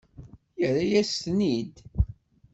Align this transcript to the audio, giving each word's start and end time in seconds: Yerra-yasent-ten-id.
Yerra-yasent-ten-id. 0.59 1.75